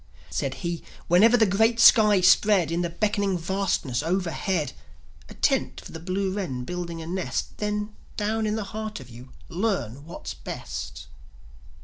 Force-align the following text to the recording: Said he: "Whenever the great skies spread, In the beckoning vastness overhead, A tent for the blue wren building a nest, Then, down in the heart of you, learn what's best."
Said 0.31 0.55
he: 0.65 0.81
"Whenever 1.07 1.37
the 1.37 1.45
great 1.45 1.79
skies 1.79 2.27
spread, 2.27 2.71
In 2.71 2.81
the 2.81 2.89
beckoning 2.89 3.37
vastness 3.37 4.01
overhead, 4.01 4.73
A 5.29 5.35
tent 5.35 5.79
for 5.79 5.91
the 5.91 5.99
blue 5.99 6.33
wren 6.33 6.63
building 6.63 7.03
a 7.03 7.05
nest, 7.05 7.59
Then, 7.59 7.95
down 8.17 8.47
in 8.47 8.55
the 8.55 8.63
heart 8.73 8.99
of 8.99 9.11
you, 9.11 9.31
learn 9.47 10.03
what's 10.07 10.33
best." 10.33 11.05